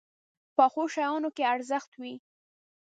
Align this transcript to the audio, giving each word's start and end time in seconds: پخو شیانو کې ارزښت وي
پخو 0.55 0.83
شیانو 0.93 1.29
کې 1.35 1.43
ارزښت 1.53 1.91
وي 2.01 2.15